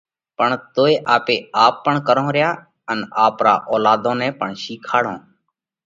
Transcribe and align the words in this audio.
پڻ 0.37 0.49
توئي 0.75 0.95
آپي 1.15 1.35
آپ 1.65 1.73
پڻ 1.85 1.95
ڪرونه 2.07 2.31
ريا 2.35 2.49
ان 2.91 2.99
آپرا 3.25 3.53
اولاڌ 3.71 4.03
نئہ 4.19 4.29
پڻ 4.39 4.49
شِيکاڙونه 4.61 5.21